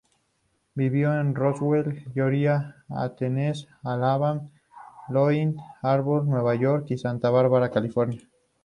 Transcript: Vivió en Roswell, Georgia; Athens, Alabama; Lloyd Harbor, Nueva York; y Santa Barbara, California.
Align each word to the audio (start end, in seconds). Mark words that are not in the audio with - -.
Vivió 0.73 1.13
en 1.19 1.35
Roswell, 1.35 2.11
Georgia; 2.15 2.77
Athens, 2.89 3.67
Alabama; 3.83 4.49
Lloyd 5.09 5.55
Harbor, 5.83 6.25
Nueva 6.25 6.55
York; 6.55 6.85
y 6.89 6.97
Santa 6.97 7.29
Barbara, 7.29 7.69
California. 7.69 8.19